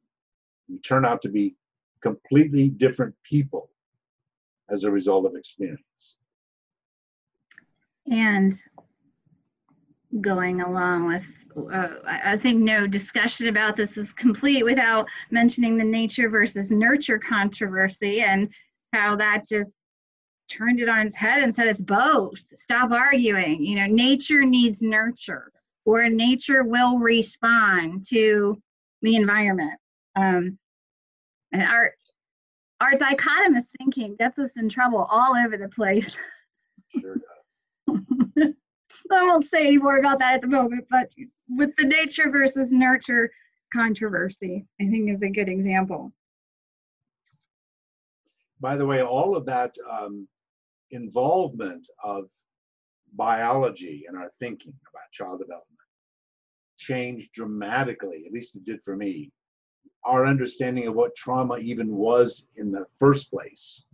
We 0.67 0.79
turn 0.79 1.05
out 1.05 1.21
to 1.23 1.29
be 1.29 1.55
completely 2.01 2.69
different 2.69 3.15
people 3.23 3.69
as 4.69 4.83
a 4.83 4.91
result 4.91 5.25
of 5.25 5.35
experience. 5.35 6.17
And 8.09 8.53
going 10.21 10.61
along 10.61 11.07
with, 11.07 11.25
uh, 11.71 11.89
I 12.05 12.37
think 12.37 12.59
no 12.59 12.87
discussion 12.87 13.47
about 13.47 13.75
this 13.75 13.97
is 13.97 14.13
complete 14.13 14.63
without 14.63 15.07
mentioning 15.29 15.77
the 15.77 15.83
nature 15.83 16.29
versus 16.29 16.71
nurture 16.71 17.19
controversy 17.19 18.21
and 18.21 18.49
how 18.93 19.15
that 19.15 19.47
just 19.47 19.73
turned 20.49 20.79
it 20.79 20.89
on 20.89 21.07
its 21.07 21.15
head 21.15 21.43
and 21.43 21.53
said 21.53 21.67
it's 21.67 21.81
both. 21.81 22.39
Stop 22.55 22.91
arguing. 22.91 23.63
You 23.63 23.75
know, 23.75 23.85
nature 23.85 24.43
needs 24.45 24.81
nurture 24.81 25.51
or 25.85 26.09
nature 26.09 26.63
will 26.63 26.97
respond 26.97 28.03
to 28.09 28.61
the 29.01 29.15
environment. 29.15 29.79
Um, 30.15 30.57
and 31.51 31.63
our 31.63 31.93
our 32.81 32.93
dichotomous 32.93 33.65
thinking 33.77 34.15
gets 34.15 34.39
us 34.39 34.55
in 34.55 34.69
trouble 34.69 35.07
all 35.11 35.35
over 35.35 35.57
the 35.57 35.67
place. 35.67 36.17
Sure 36.99 37.15
does. 37.15 37.95
I 39.11 39.23
won't 39.23 39.45
say 39.45 39.67
any 39.67 39.77
more 39.77 39.97
about 39.97 40.19
that 40.19 40.35
at 40.35 40.41
the 40.41 40.47
moment, 40.47 40.85
but 40.89 41.09
with 41.49 41.75
the 41.75 41.83
nature 41.83 42.29
versus 42.29 42.71
nurture 42.71 43.29
controversy, 43.73 44.65
I 44.79 44.85
think 44.85 45.09
is 45.09 45.23
a 45.23 45.29
good 45.29 45.49
example. 45.49 46.13
By 48.59 48.75
the 48.75 48.85
way, 48.85 49.01
all 49.01 49.35
of 49.35 49.45
that 49.45 49.75
um, 49.89 50.27
involvement 50.91 51.87
of 52.03 52.25
biology 53.13 54.05
in 54.07 54.15
our 54.15 54.29
thinking 54.39 54.73
about 54.91 55.11
child 55.11 55.39
development 55.39 55.65
changed 56.77 57.31
dramatically, 57.33 58.23
at 58.25 58.31
least 58.31 58.55
it 58.55 58.63
did 58.63 58.81
for 58.81 58.95
me, 58.95 59.31
our 60.05 60.25
understanding 60.25 60.87
of 60.87 60.95
what 60.95 61.15
trauma 61.15 61.57
even 61.57 61.95
was 61.95 62.47
in 62.55 62.71
the 62.71 62.85
first 62.97 63.29
place. 63.29 63.85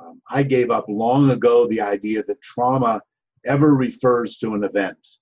Um, 0.00 0.20
I 0.30 0.42
gave 0.42 0.70
up 0.70 0.84
long 0.88 1.30
ago 1.30 1.66
the 1.66 1.80
idea 1.80 2.22
that 2.24 2.40
trauma 2.42 3.00
ever 3.44 3.74
refers 3.74 4.36
to 4.38 4.54
an 4.54 4.64
event. 4.64 5.16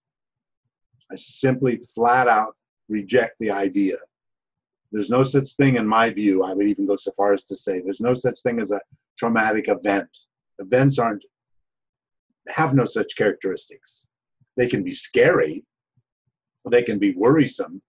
I 1.10 1.14
simply 1.14 1.76
flat 1.94 2.28
out 2.28 2.56
reject 2.88 3.38
the 3.38 3.50
idea 3.50 3.96
There's 4.90 5.10
no 5.10 5.22
such 5.22 5.54
thing, 5.56 5.76
in 5.76 5.86
my 5.86 6.10
view, 6.10 6.42
I 6.42 6.54
would 6.54 6.66
even 6.66 6.86
go 6.86 6.96
so 6.96 7.12
far 7.12 7.32
as 7.34 7.44
to 7.44 7.56
say 7.56 7.80
there's 7.80 8.00
no 8.00 8.14
such 8.14 8.40
thing 8.40 8.58
as 8.60 8.70
a 8.70 8.80
traumatic 9.18 9.68
event. 9.68 10.08
Events 10.58 10.98
aren't, 10.98 11.24
have 12.48 12.74
no 12.74 12.84
such 12.84 13.16
characteristics. 13.16 14.08
They 14.56 14.66
can 14.66 14.82
be 14.82 14.92
scary, 14.92 15.64
they 16.70 16.82
can 16.82 16.98
be 16.98 17.14
worrisome, 17.14 17.82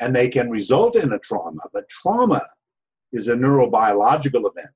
and 0.00 0.14
they 0.14 0.28
can 0.28 0.50
result 0.50 0.96
in 0.96 1.12
a 1.12 1.18
trauma, 1.18 1.62
but 1.72 1.88
trauma 1.88 2.42
is 3.12 3.28
a 3.28 3.34
neurobiological 3.34 4.48
event. 4.50 4.74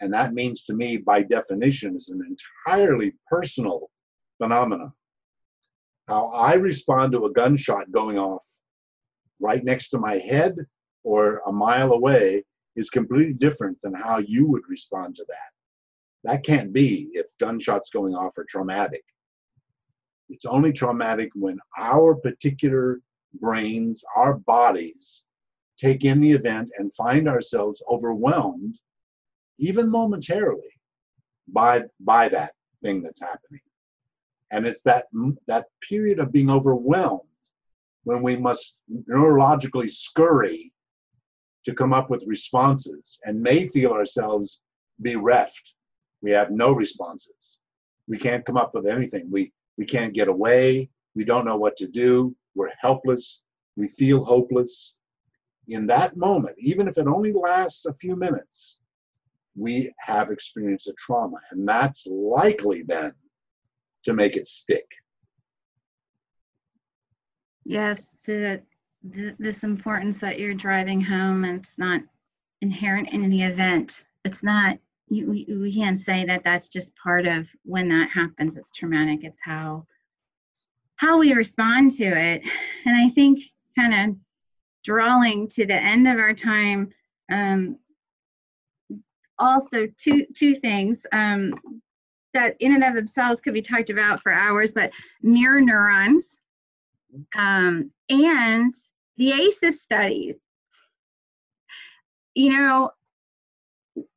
And 0.00 0.12
that 0.14 0.32
means 0.32 0.64
to 0.64 0.74
me, 0.74 0.96
by 0.96 1.22
definition, 1.22 1.96
is 1.96 2.08
an 2.08 2.22
entirely 2.66 3.14
personal 3.26 3.90
phenomenon. 4.38 4.92
How 6.08 6.28
I 6.28 6.54
respond 6.54 7.12
to 7.12 7.26
a 7.26 7.32
gunshot 7.32 7.92
going 7.92 8.18
off 8.18 8.44
right 9.40 9.64
next 9.64 9.90
to 9.90 9.98
my 9.98 10.18
head 10.18 10.54
or 11.02 11.42
a 11.46 11.52
mile 11.52 11.92
away 11.92 12.44
is 12.76 12.90
completely 12.90 13.32
different 13.32 13.80
than 13.82 13.94
how 13.94 14.18
you 14.18 14.46
would 14.46 14.62
respond 14.68 15.16
to 15.16 15.24
that. 15.28 15.50
That 16.24 16.44
can't 16.44 16.72
be 16.72 17.08
if 17.12 17.26
gunshots 17.38 17.90
going 17.90 18.14
off 18.14 18.36
are 18.38 18.46
traumatic. 18.48 19.02
It's 20.28 20.44
only 20.44 20.72
traumatic 20.72 21.30
when 21.34 21.58
our 21.78 22.14
particular 22.14 23.00
brains, 23.40 24.04
our 24.14 24.34
bodies 24.34 25.24
take 25.76 26.04
in 26.04 26.20
the 26.20 26.30
event 26.30 26.70
and 26.78 26.92
find 26.92 27.26
ourselves 27.26 27.82
overwhelmed, 27.90 28.78
even 29.58 29.90
momentarily, 29.90 30.70
by, 31.48 31.84
by 32.00 32.28
that 32.28 32.52
thing 32.82 33.02
that's 33.02 33.20
happening. 33.20 33.60
And 34.52 34.66
it's 34.66 34.82
that, 34.82 35.06
that 35.46 35.66
period 35.80 36.18
of 36.18 36.32
being 36.32 36.50
overwhelmed 36.50 37.29
when 38.04 38.22
we 38.22 38.36
must 38.36 38.80
neurologically 39.08 39.90
scurry 39.90 40.72
to 41.64 41.74
come 41.74 41.92
up 41.92 42.10
with 42.10 42.24
responses 42.26 43.18
and 43.24 43.40
may 43.40 43.66
feel 43.68 43.92
ourselves 43.92 44.62
bereft. 45.00 45.74
We 46.22 46.30
have 46.32 46.50
no 46.50 46.72
responses. 46.72 47.58
We 48.08 48.18
can't 48.18 48.44
come 48.44 48.56
up 48.56 48.74
with 48.74 48.86
anything. 48.86 49.30
We, 49.30 49.52
we 49.76 49.84
can't 49.84 50.14
get 50.14 50.28
away. 50.28 50.90
We 51.14 51.24
don't 51.24 51.44
know 51.44 51.56
what 51.56 51.76
to 51.76 51.86
do. 51.86 52.34
We're 52.54 52.72
helpless. 52.80 53.42
We 53.76 53.88
feel 53.88 54.24
hopeless. 54.24 54.98
In 55.68 55.86
that 55.86 56.16
moment, 56.16 56.56
even 56.58 56.88
if 56.88 56.98
it 56.98 57.06
only 57.06 57.32
lasts 57.32 57.86
a 57.86 57.94
few 57.94 58.16
minutes, 58.16 58.78
we 59.56 59.92
have 59.98 60.30
experienced 60.30 60.88
a 60.88 60.94
trauma. 60.94 61.36
And 61.50 61.68
that's 61.68 62.06
likely 62.06 62.82
then 62.82 63.12
to 64.04 64.14
make 64.14 64.36
it 64.36 64.46
stick. 64.46 64.86
Yes, 67.70 68.16
so 68.24 68.58
th- 69.14 69.34
this 69.38 69.62
importance 69.62 70.18
that 70.18 70.40
you're 70.40 70.54
driving 70.54 71.00
home, 71.00 71.44
and 71.44 71.60
it's 71.60 71.78
not 71.78 72.00
inherent 72.62 73.10
in 73.10 73.30
the 73.30 73.44
event. 73.44 74.06
It's 74.24 74.42
not. 74.42 74.76
You, 75.08 75.30
we, 75.30 75.46
we 75.48 75.72
can't 75.72 75.96
say 75.96 76.24
that 76.24 76.42
that's 76.42 76.66
just 76.66 76.96
part 76.96 77.28
of 77.28 77.46
when 77.62 77.88
that 77.90 78.10
happens. 78.10 78.56
It's 78.56 78.72
traumatic. 78.72 79.20
It's 79.22 79.38
how 79.40 79.86
how 80.96 81.20
we 81.20 81.32
respond 81.32 81.92
to 81.92 82.06
it. 82.06 82.42
And 82.86 82.96
I 82.96 83.10
think 83.10 83.38
kind 83.78 84.10
of 84.10 84.16
drawing 84.82 85.46
to 85.50 85.64
the 85.64 85.80
end 85.80 86.08
of 86.08 86.18
our 86.18 86.34
time. 86.34 86.90
Um, 87.30 87.78
also, 89.38 89.86
two 89.96 90.26
two 90.34 90.56
things 90.56 91.06
um, 91.12 91.54
that 92.34 92.56
in 92.58 92.74
and 92.74 92.82
of 92.82 92.96
themselves 92.96 93.40
could 93.40 93.54
be 93.54 93.62
talked 93.62 93.90
about 93.90 94.22
for 94.22 94.32
hours, 94.32 94.72
but 94.72 94.90
mirror 95.22 95.60
neurons 95.60 96.40
um, 97.36 97.90
and 98.08 98.72
the 99.16 99.32
ACEs 99.32 99.80
study. 99.80 100.34
You 102.34 102.50
know, 102.50 102.90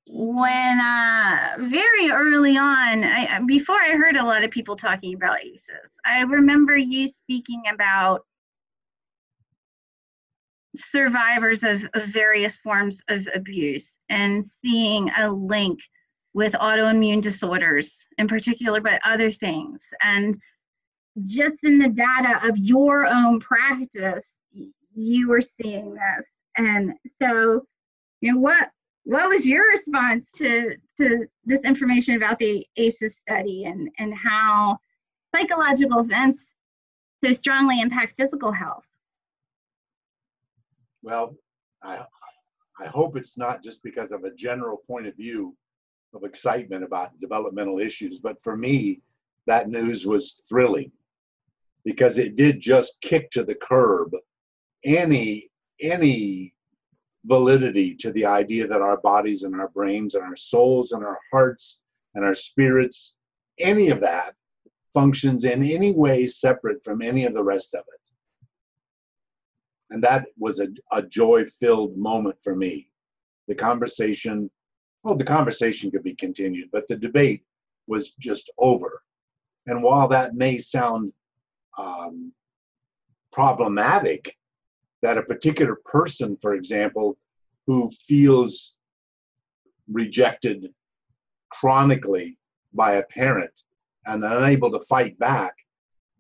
when 0.08 0.80
uh, 0.80 1.56
very 1.60 2.12
early 2.12 2.58
on, 2.58 3.04
I, 3.04 3.40
before 3.48 3.78
I 3.78 3.94
heard 3.94 4.16
a 4.16 4.24
lot 4.24 4.44
of 4.44 4.52
people 4.52 4.76
talking 4.76 5.16
about 5.16 5.44
ACEs, 5.44 5.98
I 6.06 6.22
remember 6.22 6.78
you 6.78 7.08
speaking 7.08 7.64
about 7.74 8.26
survivors 10.76 11.64
of, 11.64 11.86
of 11.94 12.04
various 12.06 12.58
forms 12.60 13.02
of 13.10 13.28
abuse 13.36 13.98
and 14.10 14.44
seeing 14.44 15.10
a 15.18 15.32
link 15.32 15.80
with 16.34 16.54
autoimmune 16.54 17.22
disorders 17.22 18.06
in 18.18 18.28
particular, 18.28 18.82
but 18.82 19.02
other 19.06 19.32
things. 19.32 19.84
And 20.02 20.38
just 21.26 21.64
in 21.64 21.78
the 21.78 21.90
data 21.90 22.46
of 22.48 22.58
your 22.58 23.08
own 23.08 23.40
practice, 23.40 24.42
you 24.94 25.30
were 25.30 25.42
seeing 25.42 25.94
this. 25.94 26.28
And 26.58 26.94
so, 27.22 27.66
you 28.22 28.34
know, 28.34 28.40
what 28.40 28.70
what 29.06 29.28
was 29.30 29.48
your 29.48 29.68
response 29.68 30.32
to 30.32 30.76
to 30.98 31.26
this 31.46 31.66
information 31.66 32.16
about 32.16 32.40
the 32.40 32.66
ACEs 32.78 33.18
study 33.18 33.66
and 33.66 33.90
and 34.00 34.14
how 34.14 34.78
psychological 35.36 36.00
events 36.00 36.44
so 37.24 37.32
strongly 37.32 37.82
impact 37.82 38.16
physical 38.18 38.52
health? 38.52 38.86
Well, 41.02 41.36
I 41.84 42.06
I 42.80 42.86
hope 42.88 43.18
it's 43.18 43.38
not 43.38 43.64
just 43.64 43.84
because 43.84 44.12
of 44.12 44.24
a 44.24 44.34
general 44.34 44.78
point 44.78 45.08
of 45.08 45.16
view 45.16 45.56
of 46.14 46.24
excitement 46.24 46.84
about 46.84 47.20
developmental 47.20 47.80
issues, 47.80 48.20
but 48.20 48.40
for 48.40 48.56
me, 48.56 49.02
that 49.48 49.68
news 49.68 50.06
was 50.06 50.42
thrilling 50.48 50.92
because 51.86 52.18
it 52.18 52.36
did 52.36 52.60
just 52.60 53.02
kick 53.02 53.30
to 53.32 53.44
the 53.44 53.56
curb 53.56 54.12
any 54.86 55.50
any 55.82 56.54
validity 57.26 57.96
to 57.96 58.12
the 58.12 58.26
idea 58.26 58.68
that 58.68 58.82
our 58.82 58.98
bodies 58.98 59.44
and 59.44 59.56
our 59.56 59.70
brains 59.70 60.16
and 60.16 60.24
our 60.24 60.36
souls 60.36 60.92
and 60.92 61.04
our 61.04 61.20
hearts 61.32 61.80
and 62.16 62.26
our 62.26 62.36
spirits 62.36 63.16
any 63.60 63.90
of 63.90 64.00
that 64.02 64.34
functions 64.94 65.44
in 65.44 65.64
any 65.64 65.94
way 65.94 66.28
separate 66.28 66.84
from 66.84 67.02
any 67.02 67.26
of 67.26 67.34
the 67.34 67.44
rest 67.44 67.74
of 67.74 67.84
it. 67.94 68.00
And 69.90 70.04
that 70.04 70.28
was 70.38 70.60
a, 70.60 70.68
a 70.92 71.02
joy 71.02 71.46
filled 71.46 71.98
moment 71.98 72.42
for 72.42 72.56
me. 72.56 72.90
The 73.48 73.56
conversation 73.56 74.50
well 75.04 75.16
the 75.16 75.24
conversation 75.24 75.92
could 75.92 76.04
be 76.04 76.16
continued 76.16 76.70
but 76.72 76.88
the 76.88 76.96
debate 76.96 77.44
was 77.88 78.14
just 78.14 78.50
over. 78.58 79.02
And 79.66 79.82
while 79.82 80.08
that 80.10 80.36
may 80.36 80.58
sound 80.58 81.12
um, 81.78 82.32
problematic 83.32 84.38
that 85.02 85.18
a 85.18 85.24
particular 85.24 85.78
person, 85.84 86.38
for 86.38 86.54
example, 86.54 87.18
who 87.68 87.90
feels 88.08 88.78
rejected 89.92 90.74
chronically 91.50 92.38
by 92.74 92.94
a 92.94 93.04
parent 93.04 93.62
and 94.06 94.24
unable 94.24 94.72
to 94.72 94.80
fight 94.80 95.18
back 95.20 95.54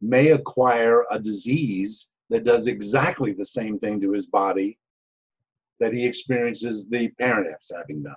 may 0.01 0.31
acquire 0.31 1.05
a 1.11 1.19
disease 1.19 2.09
that 2.29 2.43
does 2.43 2.67
exactly 2.67 3.33
the 3.33 3.45
same 3.45 3.79
thing 3.79 4.01
to 4.01 4.11
his 4.11 4.25
body 4.25 4.77
that 5.79 5.93
he 5.93 6.05
experiences 6.05 6.87
the 6.87 7.09
parent 7.19 7.49
has 7.49 7.71
having 7.75 8.03
done. 8.03 8.15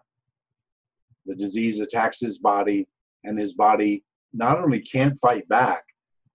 The 1.26 1.34
disease 1.34 1.80
attacks 1.80 2.20
his 2.20 2.38
body, 2.38 2.86
and 3.24 3.38
his 3.38 3.54
body 3.54 4.04
not 4.32 4.58
only 4.58 4.80
can't 4.80 5.18
fight 5.18 5.48
back, 5.48 5.82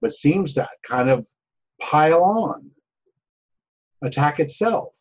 but 0.02 0.12
seems 0.12 0.54
to 0.56 0.68
kind 0.84 1.10
of 1.10 1.28
pile 1.80 2.24
on, 2.24 2.70
attack 4.02 4.40
itself. 4.40 4.98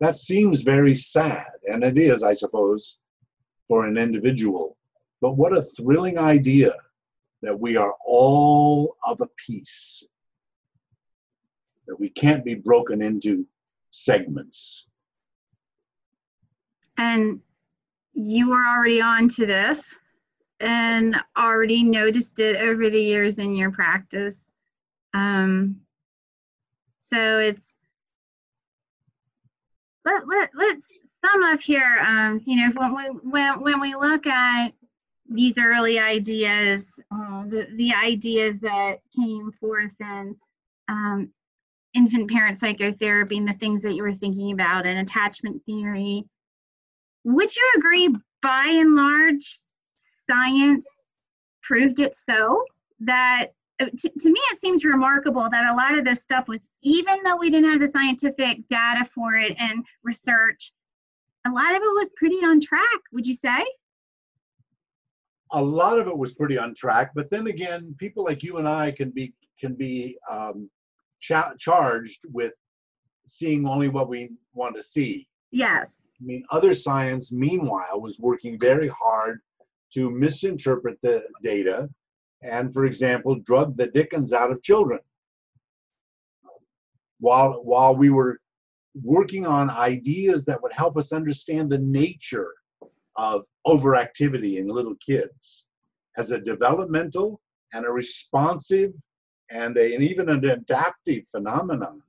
That 0.00 0.16
seems 0.16 0.62
very 0.62 0.94
sad, 0.94 1.48
and 1.66 1.82
it 1.82 1.98
is, 1.98 2.22
I 2.22 2.32
suppose, 2.32 3.00
for 3.66 3.84
an 3.86 3.98
individual. 3.98 4.76
But 5.20 5.36
what 5.36 5.56
a 5.56 5.62
thrilling 5.62 6.18
idea 6.18 6.74
that 7.42 7.58
we 7.58 7.76
are 7.76 7.94
all 8.06 8.96
of 9.04 9.20
a 9.20 9.28
piece, 9.46 10.06
that 11.86 11.98
we 11.98 12.10
can't 12.10 12.44
be 12.44 12.54
broken 12.54 13.02
into 13.02 13.46
segments. 13.90 14.86
And 16.96 17.40
you 18.14 18.48
were 18.48 18.64
already 18.68 19.00
on 19.00 19.28
to 19.30 19.46
this 19.46 19.98
and 20.60 21.16
already 21.36 21.82
noticed 21.82 22.38
it 22.38 22.56
over 22.56 22.90
the 22.90 23.00
years 23.00 23.38
in 23.38 23.54
your 23.54 23.70
practice. 23.70 24.50
Um, 25.14 25.80
so 27.00 27.38
it's 27.38 27.74
let, 30.04 30.26
let, 30.26 30.50
let's 30.54 30.90
sum 31.24 31.42
up 31.44 31.60
here. 31.60 31.98
Um, 32.00 32.40
you 32.46 32.56
know, 32.56 32.72
when 32.74 32.94
we, 32.94 33.30
when, 33.30 33.60
when 33.60 33.80
we 33.80 33.94
look 33.94 34.26
at 34.26 34.72
these 35.28 35.58
early 35.58 35.98
ideas, 35.98 36.98
uh, 37.10 37.44
the, 37.46 37.68
the 37.76 37.92
ideas 37.94 38.60
that 38.60 38.98
came 39.14 39.52
forth 39.52 39.92
in 40.00 40.36
um, 40.88 41.30
infant 41.94 42.30
parent 42.30 42.58
psychotherapy 42.58 43.36
and 43.36 43.48
the 43.48 43.52
things 43.54 43.82
that 43.82 43.94
you 43.94 44.02
were 44.02 44.14
thinking 44.14 44.52
about 44.52 44.86
and 44.86 44.98
attachment 44.98 45.62
theory, 45.64 46.24
would 47.24 47.54
you 47.54 47.72
agree 47.76 48.14
by 48.42 48.66
and 48.68 48.94
large 48.94 49.58
science 50.28 50.86
proved 51.62 52.00
it 52.00 52.14
so 52.14 52.64
that 53.00 53.48
uh, 53.80 53.86
to, 53.96 54.10
to 54.20 54.30
me 54.30 54.40
it 54.52 54.60
seems 54.60 54.84
remarkable 54.84 55.48
that 55.50 55.70
a 55.70 55.74
lot 55.74 55.96
of 55.96 56.04
this 56.04 56.22
stuff 56.22 56.48
was 56.48 56.72
even 56.82 57.22
though 57.22 57.36
we 57.36 57.50
didn't 57.50 57.70
have 57.70 57.80
the 57.80 57.86
scientific 57.86 58.66
data 58.68 59.04
for 59.04 59.34
it 59.34 59.54
and 59.58 59.84
research 60.02 60.72
a 61.46 61.50
lot 61.50 61.70
of 61.70 61.76
it 61.76 61.94
was 61.96 62.10
pretty 62.16 62.36
on 62.36 62.60
track 62.60 63.00
would 63.12 63.26
you 63.26 63.34
say? 63.34 63.64
A 65.52 65.62
lot 65.62 65.98
of 65.98 66.08
it 66.08 66.16
was 66.16 66.32
pretty 66.34 66.58
on 66.58 66.74
track 66.74 67.12
but 67.14 67.30
then 67.30 67.46
again 67.46 67.94
people 67.98 68.24
like 68.24 68.42
you 68.42 68.58
and 68.58 68.68
i 68.68 68.90
can 68.90 69.10
be 69.10 69.32
can 69.58 69.74
be 69.74 70.16
um, 70.30 70.70
cha- 71.20 71.54
charged 71.58 72.24
with 72.32 72.54
seeing 73.26 73.66
only 73.66 73.88
what 73.88 74.08
we 74.08 74.30
want 74.54 74.74
to 74.76 74.82
see. 74.82 75.26
Yes. 75.50 76.06
I 76.20 76.24
mean 76.24 76.44
other 76.50 76.74
science 76.74 77.30
meanwhile 77.30 78.00
was 78.00 78.18
working 78.18 78.58
very 78.58 78.88
hard 78.88 79.40
to 79.94 80.10
misinterpret 80.10 80.98
the 81.02 81.24
data 81.42 81.88
and, 82.42 82.72
for 82.72 82.86
example, 82.86 83.36
drug 83.36 83.76
the 83.76 83.86
dickens 83.86 84.32
out 84.32 84.50
of 84.50 84.62
children. 84.62 85.00
While, 87.20 87.64
while 87.64 87.96
we 87.96 88.10
were 88.10 88.40
working 89.02 89.46
on 89.46 89.70
ideas 89.70 90.44
that 90.44 90.62
would 90.62 90.72
help 90.72 90.96
us 90.96 91.12
understand 91.12 91.70
the 91.70 91.78
nature 91.78 92.52
of 93.16 93.44
overactivity 93.66 94.58
in 94.58 94.68
little 94.68 94.94
kids 95.04 95.68
as 96.16 96.30
a 96.30 96.40
developmental 96.40 97.40
and 97.72 97.84
a 97.84 97.90
responsive 97.90 98.92
and, 99.50 99.76
a, 99.76 99.94
and 99.94 100.02
even 100.02 100.28
an 100.28 100.44
adaptive 100.44 101.26
phenomenon, 101.26 102.02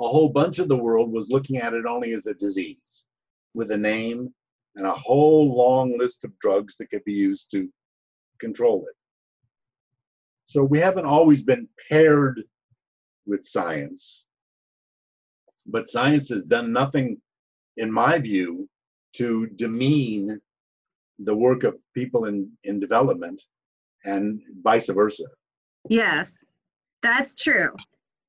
a 0.00 0.08
whole 0.08 0.28
bunch 0.28 0.58
of 0.58 0.68
the 0.68 0.76
world 0.76 1.12
was 1.12 1.28
looking 1.28 1.58
at 1.58 1.74
it 1.74 1.84
only 1.84 2.12
as 2.12 2.26
a 2.26 2.34
disease 2.34 3.06
with 3.54 3.70
a 3.72 3.76
name 3.76 4.32
and 4.78 4.86
a 4.86 4.92
whole 4.92 5.54
long 5.56 5.98
list 5.98 6.24
of 6.24 6.38
drugs 6.38 6.76
that 6.76 6.88
could 6.88 7.04
be 7.04 7.12
used 7.12 7.50
to 7.50 7.68
control 8.38 8.86
it. 8.88 8.94
So 10.46 10.62
we 10.62 10.78
haven't 10.78 11.04
always 11.04 11.42
been 11.42 11.68
paired 11.90 12.42
with 13.26 13.44
science, 13.44 14.26
but 15.66 15.88
science 15.88 16.28
has 16.30 16.44
done 16.44 16.72
nothing, 16.72 17.20
in 17.76 17.92
my 17.92 18.18
view, 18.18 18.68
to 19.14 19.48
demean 19.56 20.40
the 21.18 21.34
work 21.34 21.64
of 21.64 21.76
people 21.92 22.26
in, 22.26 22.48
in 22.62 22.78
development 22.78 23.42
and 24.04 24.40
vice 24.62 24.88
versa. 24.88 25.24
Yes, 25.88 26.38
that's 27.02 27.34
true. 27.34 27.74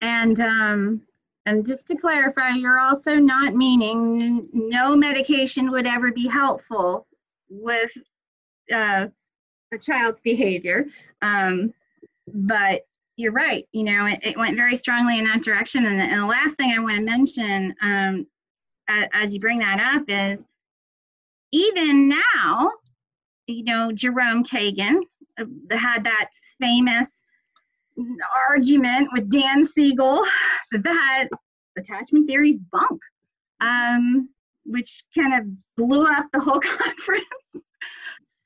And 0.01 0.39
um, 0.39 1.01
and 1.49 1.65
just 1.65 1.87
to 1.87 1.95
clarify, 1.95 2.49
you're 2.49 2.79
also 2.79 3.15
not 3.15 3.55
meaning 3.55 4.47
no 4.53 4.95
medication 4.95 5.71
would 5.71 5.87
ever 5.87 6.11
be 6.11 6.27
helpful 6.27 7.07
with 7.49 7.91
uh, 8.71 9.07
a 9.73 9.77
child's 9.79 10.21
behavior. 10.21 10.85
Um, 11.23 11.73
but 12.31 12.83
you're 13.17 13.31
right. 13.31 13.67
You 13.71 13.83
know, 13.83 14.05
it, 14.05 14.19
it, 14.21 14.37
went 14.37 14.57
very 14.57 14.75
strongly 14.75 15.17
in 15.17 15.25
that 15.25 15.41
direction. 15.41 15.87
And 15.87 15.99
the, 15.99 16.03
and 16.03 16.21
the 16.21 16.27
last 16.27 16.55
thing 16.55 16.71
I 16.71 16.79
want 16.79 16.97
to 16.97 17.03
mention, 17.03 17.75
um, 17.81 18.27
as, 18.87 19.07
as 19.13 19.33
you 19.33 19.39
bring 19.39 19.57
that 19.59 19.79
up, 19.79 20.03
is 20.07 20.45
even 21.51 22.07
now, 22.07 22.71
you 23.47 23.63
know, 23.63 23.91
Jerome 23.91 24.43
Kagan 24.43 25.01
uh, 25.39 25.45
had 25.75 26.03
that 26.03 26.29
famous 26.61 27.18
argument 28.49 29.09
with 29.13 29.29
Dan 29.29 29.65
Siegel 29.65 30.23
that 30.71 31.27
attachment 31.77 32.27
theory 32.27 32.49
is 32.49 32.59
bunk, 32.71 32.99
um, 33.61 34.29
which 34.65 35.03
kind 35.15 35.33
of 35.33 35.47
blew 35.77 36.05
up 36.05 36.27
the 36.33 36.39
whole 36.39 36.59
conference. 36.59 37.25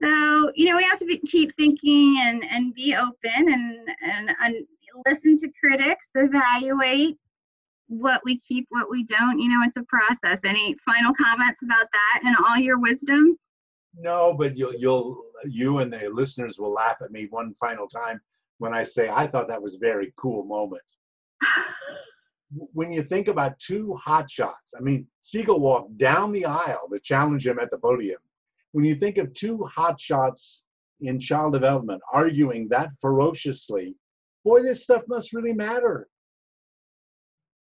So, 0.02 0.52
you 0.56 0.70
know, 0.70 0.76
we 0.76 0.84
have 0.84 1.00
to 1.00 1.06
be, 1.06 1.20
keep 1.20 1.54
thinking 1.56 2.18
and, 2.22 2.44
and 2.50 2.74
be 2.74 2.96
open 2.96 3.13
and, 3.54 3.88
and, 4.02 4.32
and 4.42 4.66
listen 5.08 5.38
to 5.38 5.50
critics, 5.60 6.10
evaluate 6.16 7.18
what 7.88 8.22
we 8.26 8.38
keep, 8.39 8.66
what 8.70 8.89
we 8.89 9.04
don't. 9.06 9.39
You 9.39 9.50
know, 9.50 9.62
it's 9.66 9.78
a 9.78 9.84
process. 9.84 10.44
Any 10.44 10.76
final 10.86 11.13
comments 11.13 11.62
about 11.63 11.88
that 11.92 12.22
and 12.26 12.36
all 12.46 12.58
your 12.58 12.80
wisdom? 12.80 13.38
No, 13.98 14.34
but 14.34 14.58
you'll, 14.58 14.74
you'll, 14.76 15.24
you 15.46 15.80
and 15.80 15.94
the 15.94 16.10
listeners 16.12 16.60
will 16.60 16.74
laugh 16.74 16.98
at 17.02 17.12
me 17.12 17.28
one 17.30 17.54
final 17.54 17.88
time 17.88 18.20
when 18.63 18.73
I 18.73 18.84
say 18.84 19.10
I 19.10 19.28
thought 19.28 19.49
that 19.49 19.62
was 19.62 19.76
a 19.76 19.80
very 19.80 20.13
cool 20.15 20.45
moment. 20.45 20.89
when 22.73 22.91
you 22.91 23.04
think 23.04 23.28
about 23.28 23.60
two 23.60 23.93
hot 23.95 24.32
shots, 24.32 24.73
I 24.78 24.82
mean, 24.82 25.06
Siegel 25.19 25.60
walked 25.60 25.97
down 25.97 26.32
the 26.32 26.45
aisle 26.45 26.88
to 26.91 26.99
challenge 26.99 27.45
him 27.45 27.60
at 27.60 27.69
the 27.69 27.78
podium 27.78 28.19
when 28.73 28.86
you 28.86 28.95
think 28.95 29.17
of 29.17 29.34
two 29.34 29.58
hotshots 29.78 30.63
in 31.02 31.19
child 31.19 31.52
development 31.52 32.02
arguing 32.13 32.69
that 32.69 32.91
ferociously, 33.02 33.95
boy, 34.45 34.62
this 34.62 34.84
stuff 34.84 35.04
must 35.10 35.34
really 35.34 35.54
matter. 35.54 36.08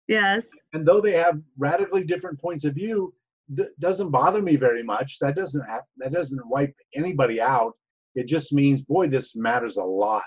Yes. 0.07 0.47
And 0.75 0.85
though 0.85 1.01
they 1.01 1.13
have 1.13 1.41
radically 1.57 2.05
different 2.05 2.39
points 2.39 2.65
of 2.65 2.75
view, 2.75 3.15
d- 3.55 3.65
doesn't 3.81 4.11
bother 4.11 4.43
me 4.43 4.57
very 4.57 4.83
much. 4.83 5.19
That 5.21 5.35
doesn't 5.35 5.65
have 5.65 5.83
that 5.97 6.13
doesn't 6.13 6.47
wipe 6.47 6.75
anybody 6.95 7.41
out. 7.41 7.73
It 8.15 8.27
just 8.27 8.53
means, 8.53 8.83
boy, 8.83 9.09
this 9.09 9.35
matters 9.35 9.77
a 9.79 9.83
lot, 9.83 10.25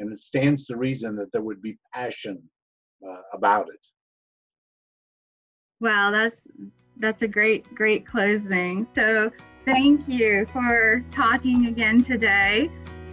and 0.00 0.12
it 0.12 0.18
stands 0.18 0.66
to 0.66 0.76
reason 0.76 1.14
that 1.16 1.32
there 1.32 1.42
would 1.42 1.62
be 1.62 1.78
passion 1.94 2.42
uh, 3.08 3.20
about 3.32 3.68
it. 3.68 3.86
Wow, 5.80 6.10
that's 6.10 6.46
that's 6.98 7.22
a 7.22 7.28
great 7.28 7.74
great 7.74 8.06
closing. 8.06 8.86
So 8.94 9.32
thank 9.64 10.06
you 10.08 10.44
for 10.46 11.04
talking 11.10 11.66
again 11.66 12.02
today. 12.02 12.70